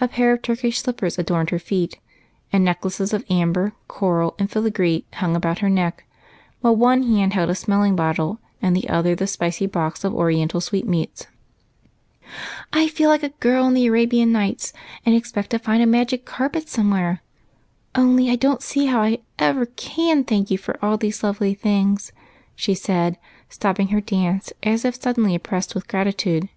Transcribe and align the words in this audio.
A 0.00 0.08
pair 0.08 0.32
of 0.32 0.40
Turkish 0.40 0.80
shppers 0.82 1.18
adorned 1.18 1.50
her 1.50 1.58
feet, 1.58 1.98
and 2.54 2.64
necklaces 2.64 3.12
of 3.12 3.22
amber, 3.28 3.74
coral, 3.86 4.34
and 4.38 4.50
filigree 4.50 5.04
hmig 5.12 5.36
about 5.36 5.58
her 5.58 5.68
neck, 5.68 6.06
while 6.62 6.74
one 6.74 7.02
hand 7.02 7.34
held 7.34 7.50
a 7.50 7.54
smelling 7.54 7.94
bottle, 7.94 8.38
and 8.62 8.74
the 8.74 8.88
other 8.88 9.14
the 9.14 9.26
spicy 9.26 9.66
box 9.66 10.04
of 10.04 10.14
oriental 10.14 10.62
sweetmeats." 10.62 11.26
I 12.72 12.88
feel 12.88 13.10
like 13.10 13.22
a 13.22 13.28
girl 13.28 13.66
in 13.66 13.74
the' 13.74 13.86
Arabian 13.88 14.32
Nights,' 14.32 14.72
and 15.04 15.14
ex 15.14 15.30
pect 15.30 15.50
to 15.50 15.58
find 15.58 15.82
a 15.82 15.86
magic 15.86 16.24
carj^et 16.24 16.34
or 16.34 16.40
a 16.40 16.40
wonderful 16.40 16.60
talisman 16.62 16.66
somewhere. 16.68 17.22
Only 17.94 18.30
I 18.30 18.36
don't 18.36 18.62
see 18.62 18.86
how 18.86 19.02
I 19.02 19.18
ever 19.38 19.66
can 19.66 20.24
thank 20.24 20.50
you 20.50 20.56
for 20.56 20.82
all 20.82 20.96
these 20.96 21.22
lovely 21.22 21.52
things," 21.52 22.10
she 22.56 22.72
said, 22.74 23.18
stopping 23.50 23.88
her 23.88 24.00
dance, 24.00 24.54
as 24.62 24.86
if 24.86 24.98
suddenly 24.98 25.34
oppressed 25.34 25.74
with 25.74 25.88
gratitude. 25.88 26.48